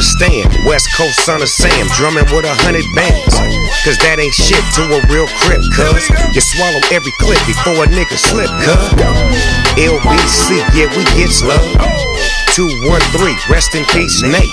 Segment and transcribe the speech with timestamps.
[0.00, 3.36] Understand, West Coast son of Sam, drumming with a hundred bands.
[3.84, 6.08] Cause that ain't shit to a real crip, cuz.
[6.32, 8.96] You swallow every clip before a nigga slip, cuz.
[9.76, 12.09] LBC, yeah, we get love.
[12.60, 14.52] 213, rest in peace, Nate.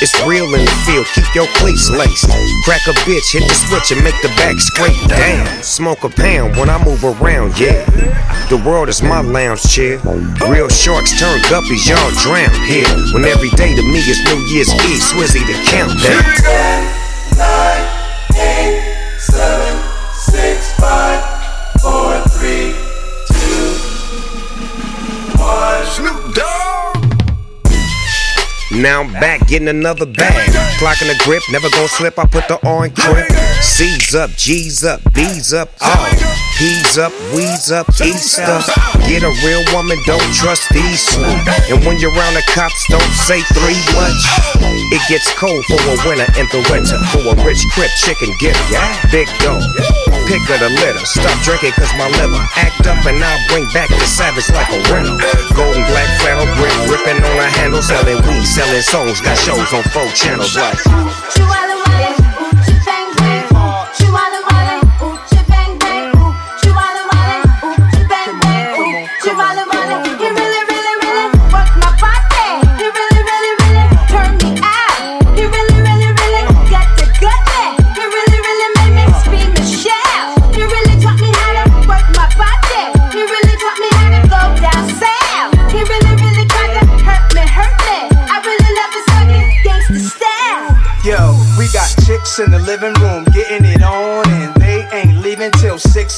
[0.00, 2.24] It's real in the field, keep your cleats laced.
[2.64, 6.56] Crack a bitch, hit the switch and make the back scrape Damn, Smoke a pound
[6.56, 7.84] when I move around, yeah.
[8.48, 9.98] The world is my lounge chair.
[10.48, 12.88] Real sharks turn guppies, y'all drown here.
[13.12, 17.03] When every day to me is New Year's Eve, Swizzy the countdown.
[28.84, 30.50] Now I'm back getting another bag.
[30.76, 32.18] Clocking the grip, never gonna slip.
[32.18, 33.32] I put the on grip.
[33.62, 36.04] C's up, G's up, B's up, all.
[36.94, 38.62] Up, we's up, Easter.
[39.10, 41.02] Get a real woman, don't trust these
[41.66, 44.22] And when you're around the cops, don't say three much.
[44.94, 46.94] It gets cold for a winter in the winter.
[47.10, 48.54] For a rich crip chicken get
[49.10, 49.66] Big dog,
[50.30, 51.02] pick of the litter.
[51.02, 54.78] Stop drinking cause my liver act up and I'll bring back the savage like a
[54.86, 55.34] flannel grip,
[56.88, 59.20] ripping on a handle, selling weed, selling songs.
[59.20, 61.73] Got shows on four channels like.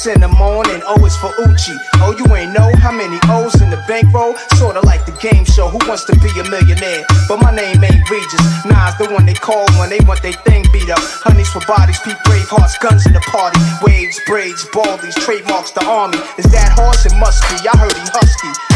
[0.07, 0.81] In the morning.
[0.87, 1.75] Oh, it's for Oochie.
[1.99, 4.37] Oh, you ain't know how many O's in the bankroll?
[4.55, 7.03] Sorta like the game show, Who Wants to Be a Millionaire?
[7.27, 8.39] But my name ain't Regis.
[8.62, 11.03] Nas the one they call when they want their thing beat up.
[11.27, 13.59] Honeys for bodies, peep brave hearts, guns in the party.
[13.83, 16.19] Waves, braids, baldies, trademarks the army.
[16.39, 17.03] Is that horse?
[17.05, 17.66] It must be.
[17.66, 18.75] I heard he husky.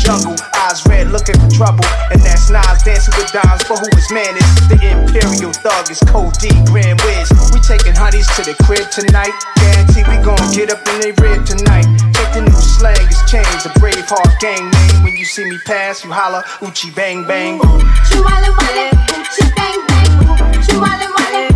[0.00, 0.36] Jungle.
[0.56, 1.84] Eyes red, looking for trouble.
[2.10, 4.48] And that's Nas dancing with dimes for who his man is.
[4.68, 7.28] The Imperial Thug is Code D, Grand Wiz.
[7.52, 9.32] We taking honeys to the crib tonight.
[9.60, 11.84] Guarantee we gon' get up in they rib tonight.
[12.16, 13.66] Take the new slang, it's changed.
[13.66, 15.04] A brave heart gang name.
[15.04, 17.60] When you see me pass, you holla, Oochie bang bang.
[17.60, 17.78] Ooh,
[18.24, 20.10] wale wale, Oochie bang bang.
[20.24, 21.49] Ooh, wale wale, Oochie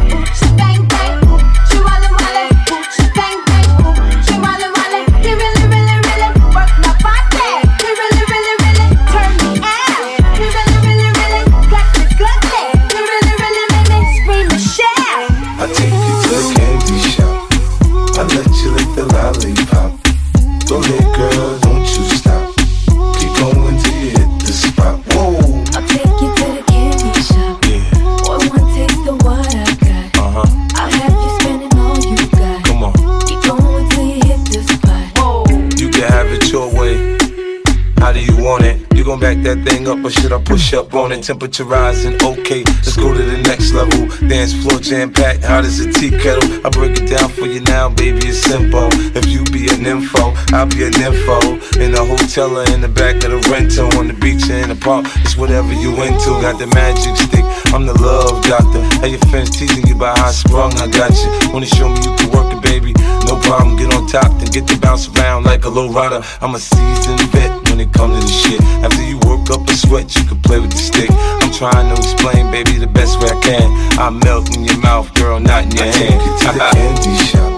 [40.74, 41.22] up on it?
[41.22, 44.06] Temperature rising, okay, let's go to the next level.
[44.28, 46.44] Dance floor jam packed, hot as a tea kettle.
[46.66, 48.88] I break it down for you now, baby, it's simple.
[49.14, 51.38] If you be an info, I'll be an info.
[51.80, 54.68] In a hotel or in the back of the rental, on the beach or in
[54.68, 56.30] the park, it's whatever you into.
[56.42, 58.82] Got the magic stick, I'm the love doctor.
[59.00, 61.52] Have your friends teasing you about how I sprung, I got you.
[61.52, 62.92] Wanna show me you can work it, baby?
[63.26, 66.22] No problem, get on top, then get to bounce around like a low rider.
[66.40, 68.60] I'm a seasoned vet when it comes to the shit.
[68.86, 71.10] After you work up a sweat, you can play with the stick.
[71.10, 73.98] I'm trying to explain, baby, the best way I can.
[73.98, 76.20] I melt in your mouth, girl, not in your I hand.
[76.20, 77.52] Take you to the candy shop.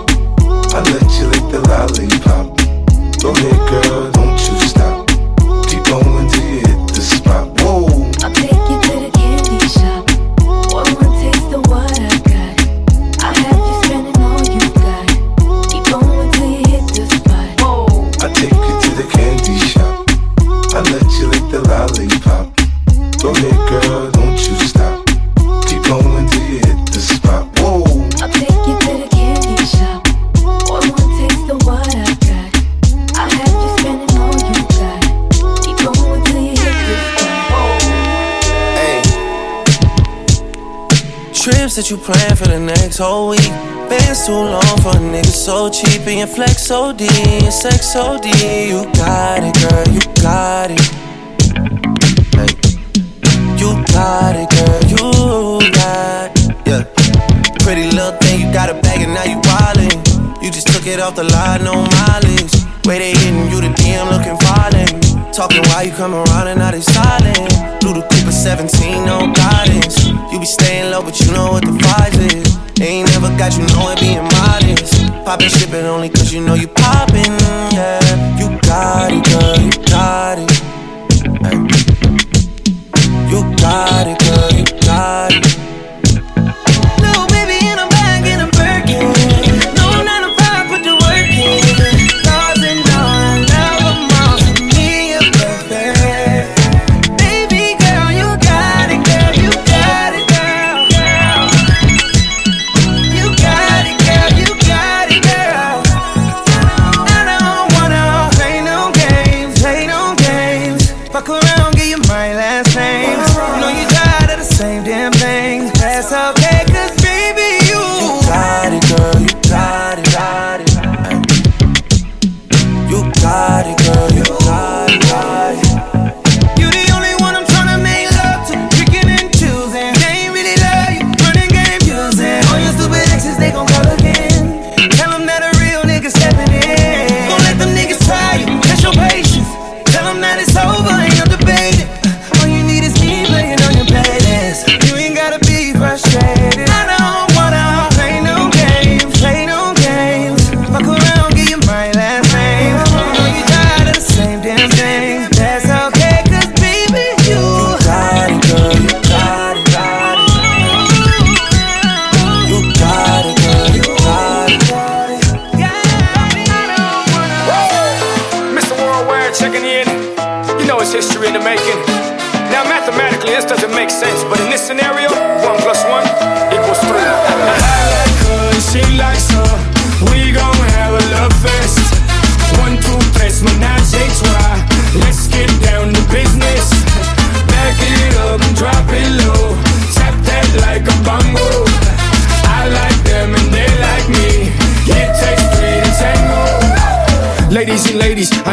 [0.72, 2.46] I let you lick the lollipop.
[3.20, 4.95] Go ahead, girl, don't you stop.
[42.06, 43.50] Plan for the next whole week.
[43.90, 48.16] Bands too long for a nigga so cheap and your flex so and sex so
[48.22, 48.28] D.
[48.68, 50.78] You got it, girl, you got it.
[52.30, 52.54] Hey.
[53.58, 56.54] You got it, girl, you got it.
[56.64, 56.84] Yeah.
[57.64, 60.40] Pretty little thing, you got a bag and now you wildin'.
[60.40, 62.54] You just took it off the line, no mileage.
[62.86, 65.05] Way they hitting you, the DM looking violent.
[65.36, 67.36] Talking while you come around and now they silent.
[67.82, 70.06] Through the Cooper 17, no guidance.
[70.32, 72.80] You be staying low, but you know what the vibe is.
[72.80, 74.94] Ain't never got you know it being modest.
[75.26, 77.36] Poppin' shipping only cause you know you poppin',
[77.76, 78.00] yeah.
[78.38, 80.50] You got it, girl, you got it.
[81.44, 81.58] Hey.
[83.28, 85.55] You got it, girl, you got it.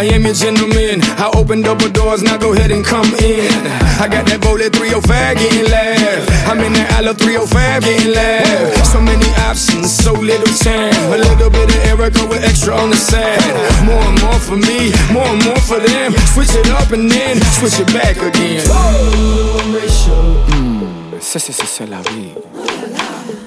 [0.04, 1.00] I am your gentleman.
[1.16, 3.48] I opened up doors, now go ahead and come in.
[4.04, 5.00] I got that bullet 305
[5.40, 6.28] getting left.
[6.44, 8.84] I'm in that Isla 305 getting left.
[8.92, 10.92] So many options, so little time.
[11.16, 13.40] A little bit of Erica with extra on the side.
[13.88, 16.12] More and more for me, more and more for them.
[16.36, 18.60] Switch it up and then switch it back again.
[20.52, 22.36] Mm, c'est la vie.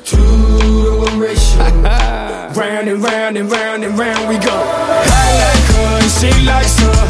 [0.09, 1.61] Two to one ratio.
[2.57, 5.66] round and round and round and round we go.
[5.77, 7.01] And she likes her.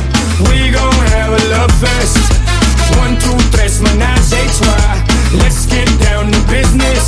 [0.51, 2.19] We gon' have a love fest.
[2.99, 5.07] One, two, tres, menage a.
[5.39, 7.05] Let's get down to business.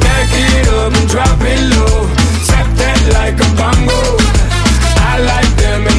[0.00, 2.08] Back it up and drop it low.
[2.48, 4.02] Tap that like a bongo.
[5.10, 5.89] I like them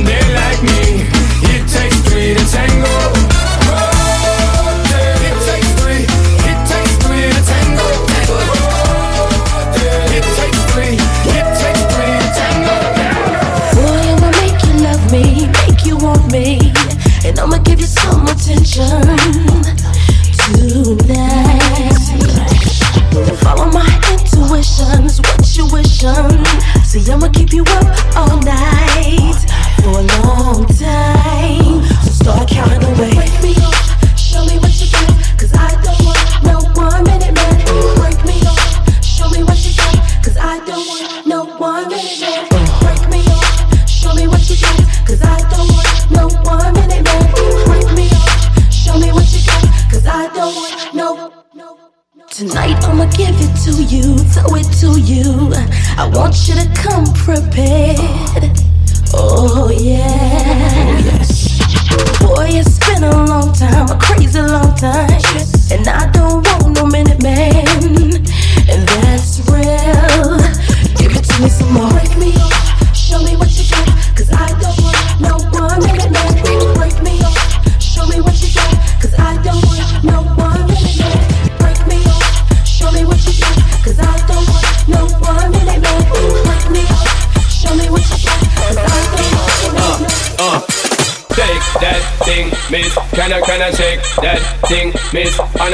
[26.86, 29.61] See, I'ma keep you up all night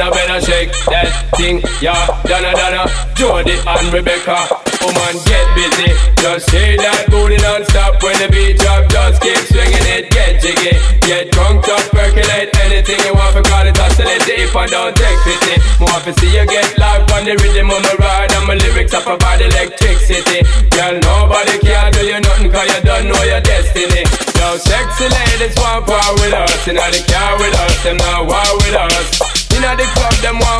[0.00, 1.98] I better shake that thing, yeah.
[2.22, 2.86] Donna, Donna,
[3.18, 4.46] Jody and Rebecca.
[4.78, 5.90] Woman, get busy.
[6.22, 8.86] Just shake that booty non-stop when the beat drop.
[8.86, 10.78] Just keep swinging it, get jiggy.
[11.02, 14.22] Get drunk, up, percolate anything you want for call it oscillate.
[14.22, 17.82] If I don't take pity, more to see you get live on the rhythm of
[17.82, 18.30] my ride.
[18.32, 20.46] And my lyrics up about electricity.
[20.70, 24.07] Girl, nobody can do you nothing cause you don't know your destiny.
[24.48, 26.66] Yo, sexy ladies want power with us.
[26.66, 29.20] Know the car with us, them not war with us.
[29.52, 29.60] In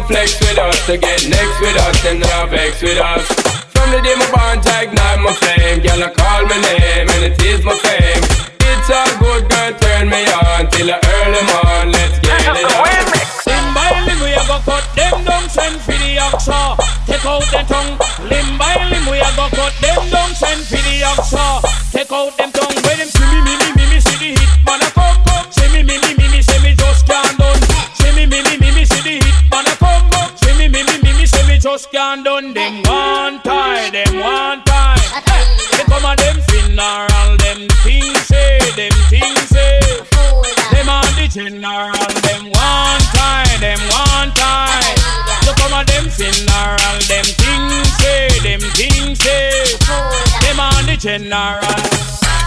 [0.08, 3.24] flex with us, to get next with us, and not vex with us.
[3.72, 7.22] From the day my bond to ignite my flame, girl, I call my name, and
[7.32, 8.24] it is my fame.
[8.60, 11.92] It's all good, girl, turn me on till I early morn.
[11.92, 13.28] Let's get it on.
[13.48, 13.88] Limb by
[14.24, 16.76] we a go cut them down, send for the oxa.
[17.04, 17.96] Take out the tongue.
[18.28, 21.46] Limb by limb, we a go cut them down, send for the oxa.
[21.92, 22.76] Take out them tongue.
[22.84, 23.67] When them see me, me, me,
[31.78, 32.54] just can't done.
[32.54, 34.98] Them one time, them one time.
[35.76, 39.78] They come a them funeral, them things say, them things say.
[40.72, 41.92] Them on the general,
[42.26, 44.96] them one time, them one time.
[45.46, 49.76] You come a them funeral, them things say, them things say.
[50.42, 52.37] Them on the general.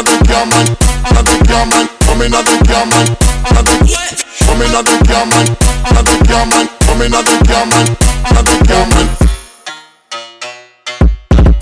[0.00, 0.10] Up.
[0.10, 0.68] Come in a big car man,
[1.04, 1.88] a big car man.
[2.00, 3.08] Come in a big car man,
[3.44, 3.80] a big.
[4.46, 5.46] Come in a big car man,
[5.84, 6.68] a big car man.
[6.80, 7.86] Come in a big car man,
[8.24, 9.08] a big car man.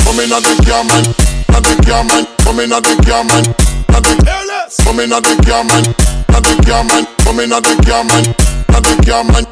[0.04, 1.04] Come in a big car man,
[1.48, 2.26] a big car man.
[2.38, 3.44] Come in a big car man,
[3.88, 4.18] a big.
[4.84, 5.84] Come in a big car man,
[6.28, 7.06] a big car man.
[7.24, 8.24] Come in a big car man,
[8.74, 9.46] a big car man.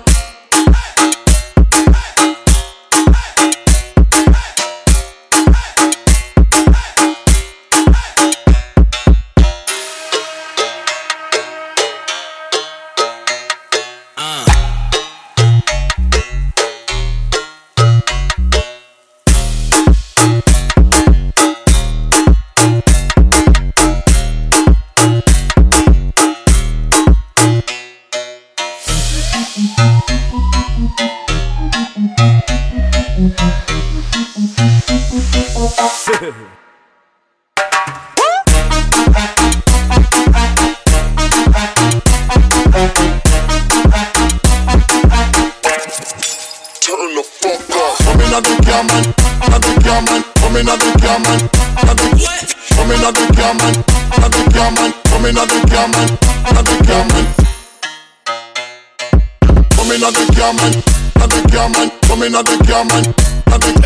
[61.67, 61.91] Car man.
[62.03, 63.05] Come in a big car man,
[63.53, 63.77] a big.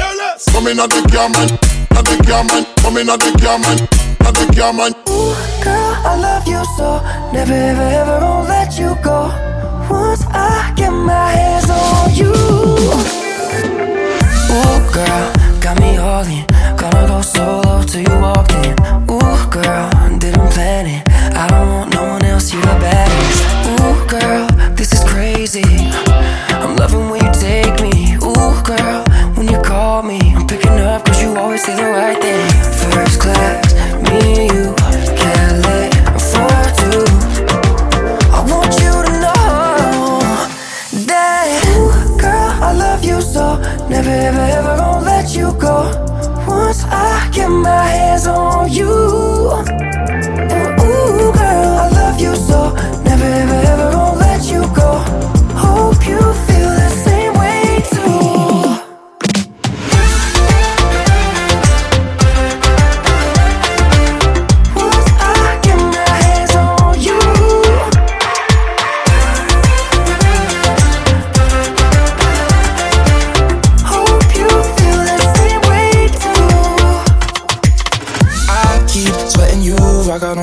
[0.52, 1.48] Come in a big car man,
[1.96, 2.64] a big car man.
[2.76, 3.88] Come in a big car man,
[4.20, 4.92] a big car man.
[5.08, 7.00] Ooh, girl, I love you so.
[7.32, 9.30] Never, ever, ever gonna let you go.
[9.90, 12.32] Once I get my hands on you.
[14.52, 16.44] Ooh, girl, got me all in.
[16.76, 18.76] Gonna go solo till you walk in.
[19.10, 21.08] Ooh, girl, didn't plan it.
[21.34, 23.44] I don't want no one else, you're the baddest.
[23.68, 24.49] Ooh, girl,
[24.90, 25.62] this is crazy.
[26.62, 28.14] I'm loving when you take me.
[28.16, 29.04] Ooh, girl,
[29.34, 32.48] when you call me, I'm picking up cause you always say the right thing.
[32.92, 33.74] First class,
[34.10, 34.74] me and you,
[35.16, 36.92] can't let afford to.
[38.32, 40.20] I want you to know
[41.06, 43.58] that, ooh, girl, I love you so.
[43.88, 45.90] Never, ever, ever gonna let you go.
[46.48, 49.50] Once I get my hands on you.
[50.54, 52.72] And ooh, girl, I love you so.
[53.04, 54.19] Never, ever, ever gonna
[54.70, 55.34] Rock out on
[67.00, 67.20] you
[73.84, 75.06] Hope you feel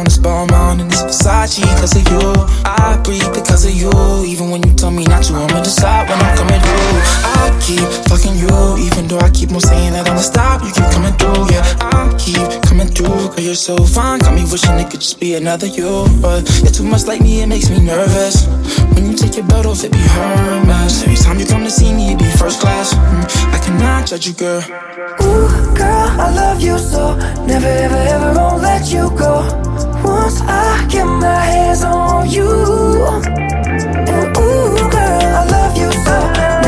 [0.05, 0.87] the spot mountain.
[0.87, 2.33] It's Versace cause of you.
[2.65, 3.96] I breathe because of you.
[5.67, 6.95] Decide when I'm coming through.
[7.27, 8.55] I keep fucking you.
[8.87, 11.51] Even though I keep on saying that I'ma stop, you keep coming through.
[11.51, 13.35] Yeah, I keep coming through.
[13.35, 14.19] Girl, you're so fine.
[14.19, 16.07] Got me wishing it could just be another you.
[16.23, 18.47] But you're too much like me, it makes me nervous.
[18.95, 21.03] When you take your belt off, it be her mess.
[21.03, 22.93] Every time you come to see me, it be first class.
[22.93, 24.63] Mm, I cannot judge you, girl.
[24.63, 27.15] Ooh, girl, I love you so.
[27.43, 29.43] Never, ever, ever gonna let you go.
[30.03, 33.66] Once I get my hands on you.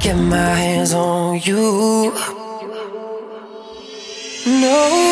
[0.00, 2.10] get my hands on you,
[4.46, 5.09] no.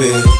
[0.00, 0.39] Bit,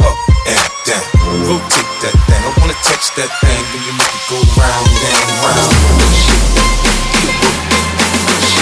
[0.00, 1.04] up and down.
[1.46, 2.42] Rotate that thing.
[2.42, 3.62] I wanna touch that thing.
[3.72, 5.72] Then you make it go round and round.
[6.14, 6.46] Shake
[7.32, 7.86] that thing.
[8.36, 8.52] That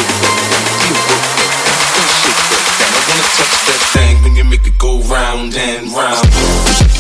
[0.85, 2.15] thing.
[2.51, 2.93] That thing.
[2.95, 4.15] I wanna touch that thing.
[4.23, 6.94] When you make it go round and round.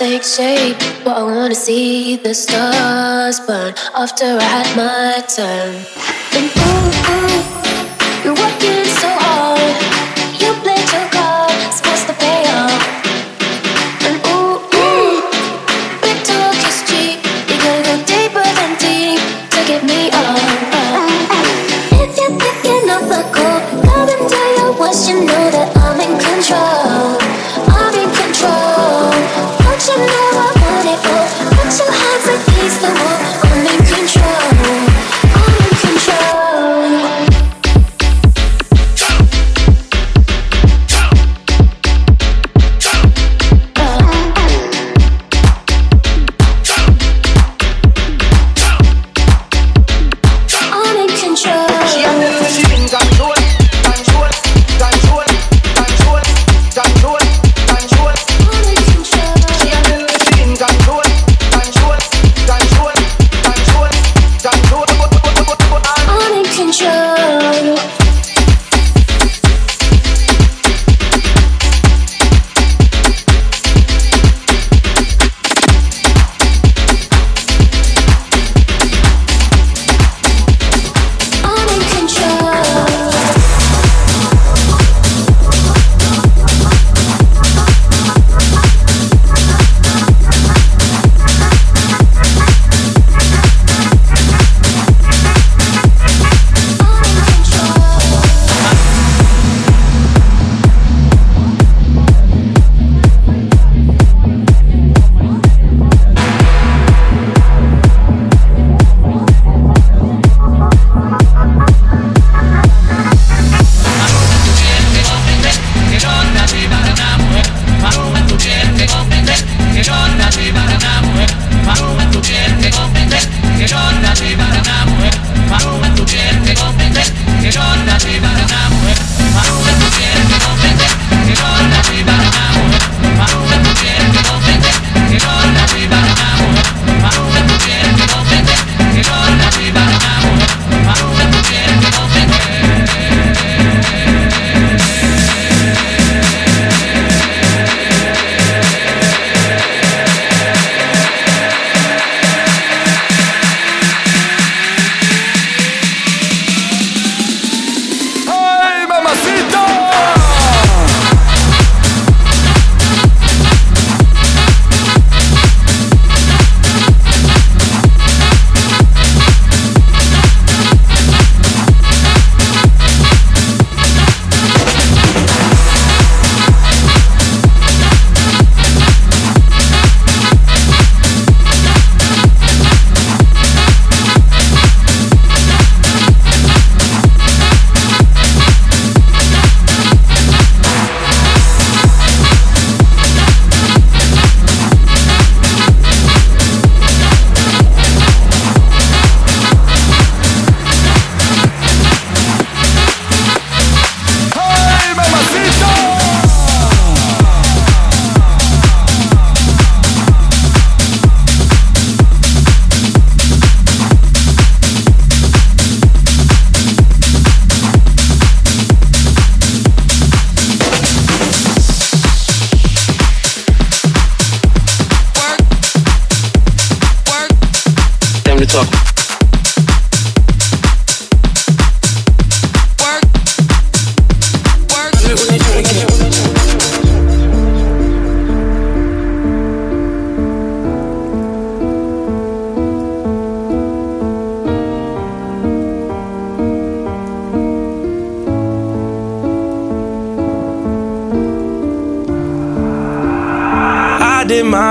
[0.00, 0.80] take shape.
[1.04, 5.74] What I wanna see the stars burn after I had my turn.
[6.36, 7.19] And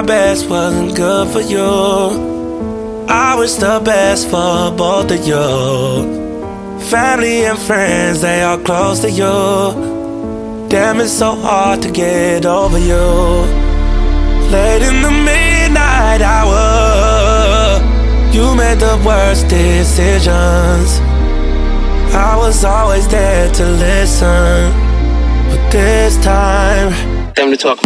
[0.10, 1.70] best, wasn't good for you.
[3.08, 6.80] I wish the best for both of you.
[6.90, 9.36] Family and friends, they are close to you.
[10.68, 13.06] Damn, it's so hard to get over you.
[14.54, 17.80] Late in the midnight hour,
[18.34, 20.90] you made the worst decisions.
[22.16, 24.74] I was always there to listen,
[25.50, 26.90] but this time,
[27.36, 27.79] time to talk.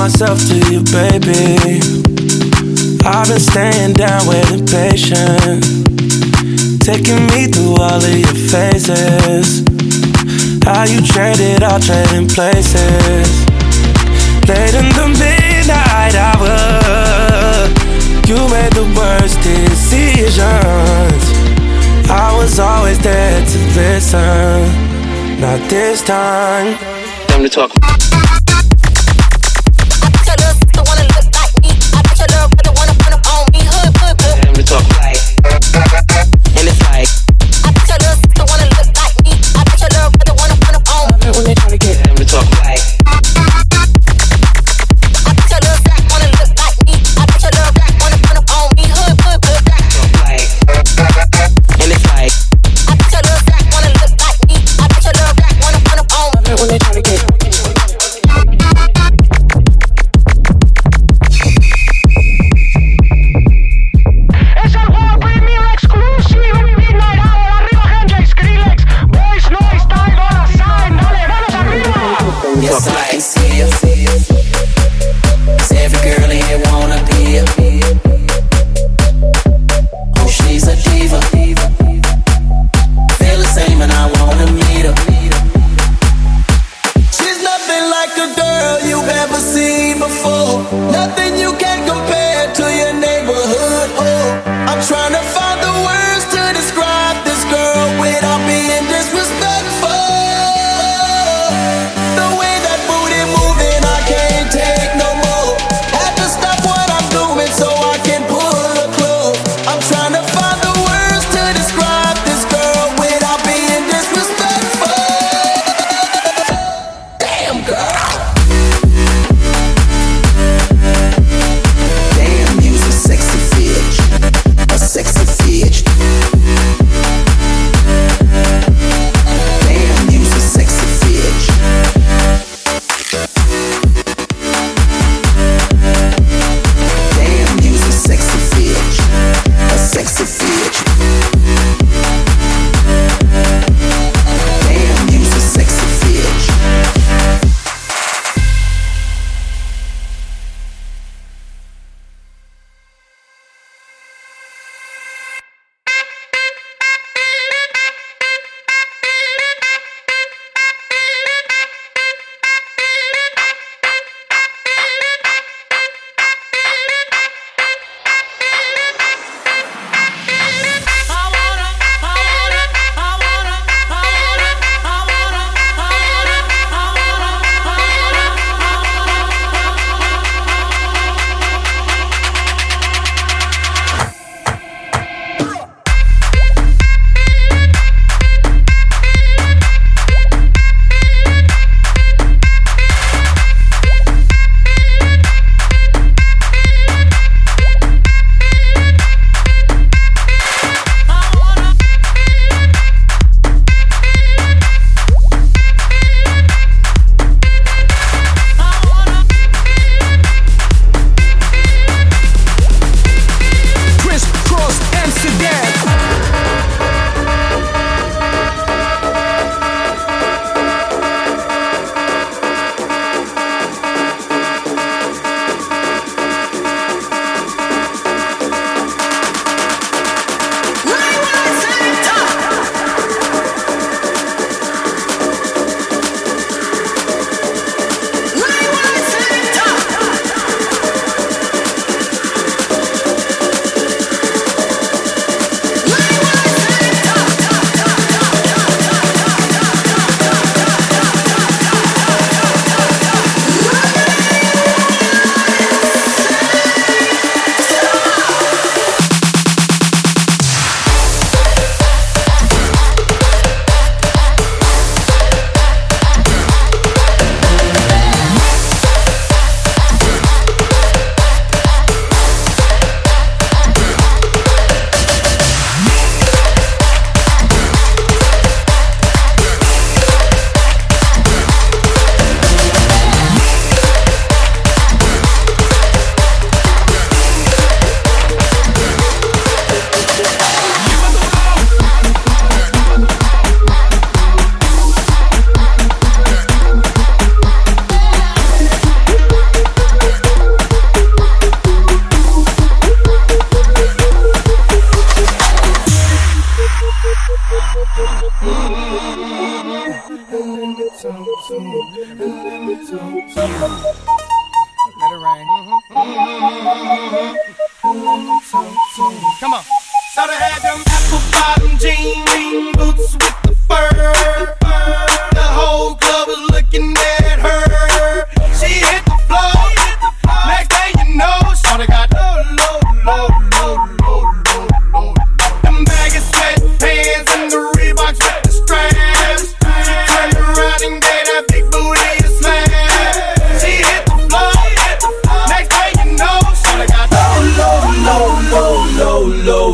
[0.00, 1.76] Myself to you, baby.
[3.04, 5.60] I've been staying down, waiting patient.
[6.80, 9.60] Taking me through all of your phases.
[10.64, 13.28] How you traded all trading places.
[14.48, 17.68] Late in the midnight hour,
[18.26, 20.40] you made the worst decisions.
[22.08, 24.64] I was always there to listen.
[25.42, 26.78] Not this time.
[27.28, 28.19] Time to talk.
[90.00, 90.39] before.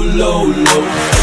[0.04, 1.15] Low, low, low,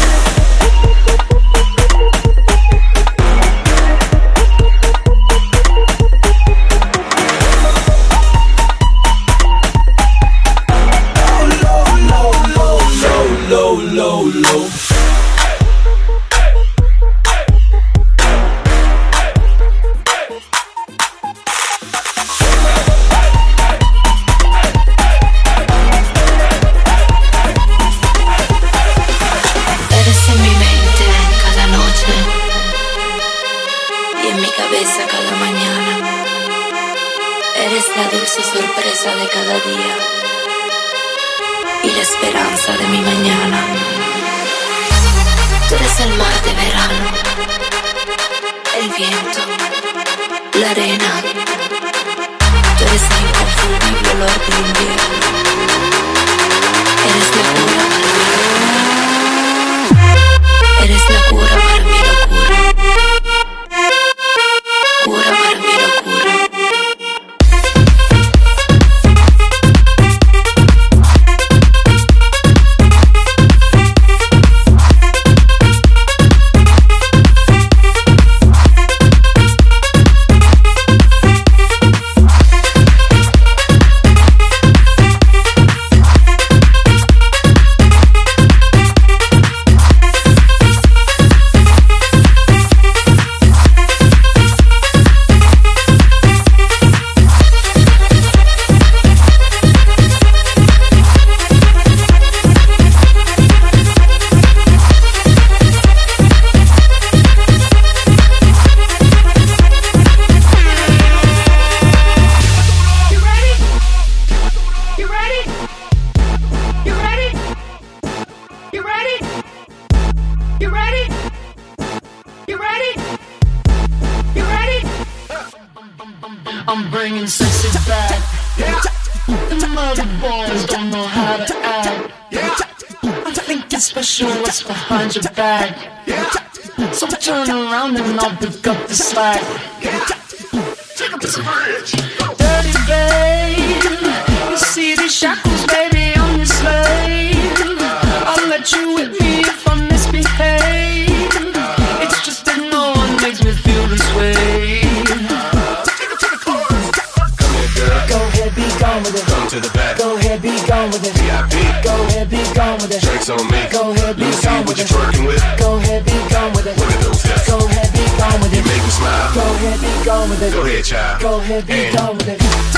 [171.46, 172.73] Go be And- gone with it.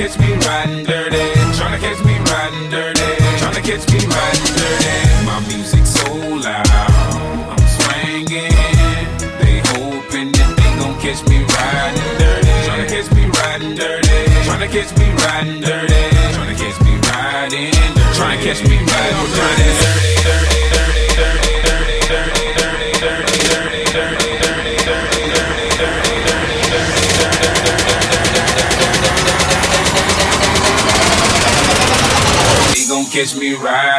[0.00, 0.39] catch me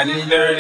[0.02, 0.51] I need her.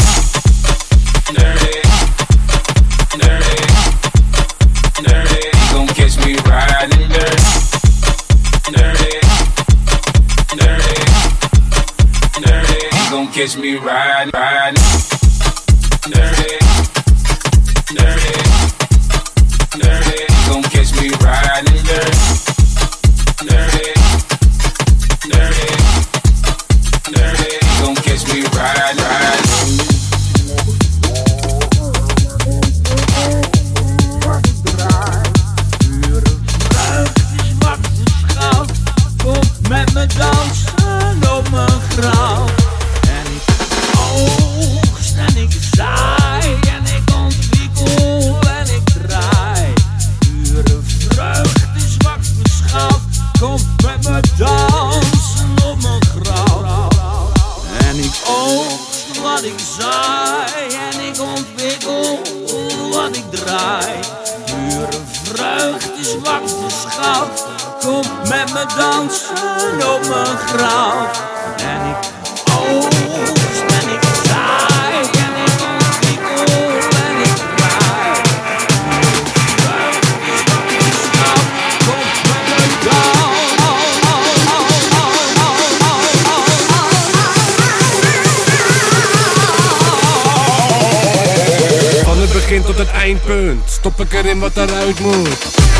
[92.03, 95.70] Van het begin Tot het eindpunt, stop ik erin wat eruit moet.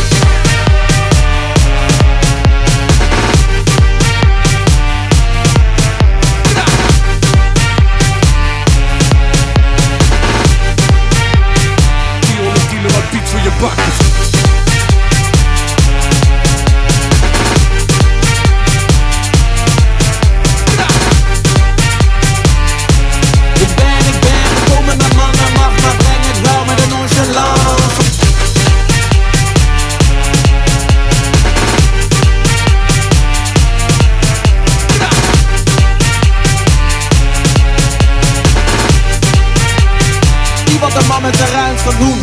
[41.32, 42.19] het terrein van doen.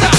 [0.00, 0.14] Nou.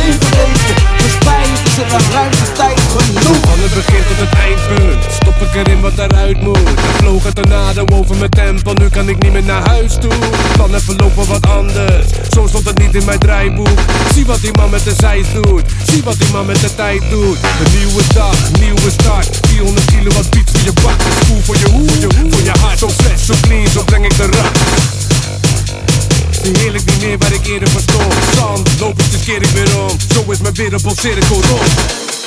[0.00, 3.40] Even weten, de spijt is er ruimte tijd genoeg.
[3.40, 5.27] Van het begin tot het eindpunt
[5.58, 6.58] Stop ik erin wat eruit moet.
[6.96, 10.12] Vloog tornado over mijn tempo Nu kan ik niet meer naar huis toe.
[10.52, 13.78] Plannen verlopen wat anders Zo stond het niet in mijn draaiboek.
[14.14, 17.02] Zie wat die man met de zijs doet Zie wat die man met de tijd
[17.10, 17.38] doet.
[17.64, 20.96] Een nieuwe dag, nieuwe start 400 kilowatt beat voor je bak
[21.30, 24.28] Een voor je hoer, voor je hart Zo fresh, zo clean, zo breng ik de
[26.42, 28.14] Zie heerlijk niet meer waar ik eerder voor stond.
[28.36, 29.96] Zand, loop ik, dus keer ik weer om.
[30.14, 32.17] Zo is mijn wereldcirkel rond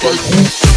[0.00, 0.68] kijk hoe.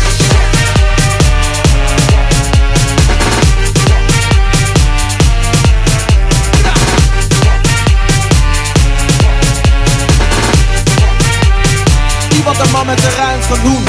[12.59, 13.09] Een man met de
[13.47, 13.83] kan doen.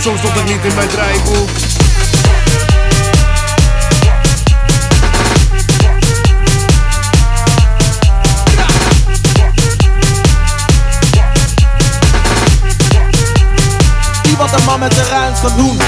[0.00, 1.71] Soms stond het niet in mijn draaiboek
[14.82, 15.78] Met de ruim van doen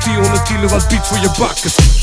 [0.00, 1.95] 400 kilo wat biet voor je bakken.